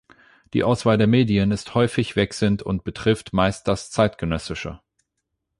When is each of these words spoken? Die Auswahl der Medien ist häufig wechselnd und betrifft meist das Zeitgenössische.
Die 0.55 0.63
Auswahl 0.63 0.97
der 0.97 1.05
Medien 1.05 1.51
ist 1.51 1.75
häufig 1.75 2.15
wechselnd 2.15 2.63
und 2.63 2.83
betrifft 2.83 3.33
meist 3.33 3.67
das 3.67 3.91
Zeitgenössische. 3.91 4.79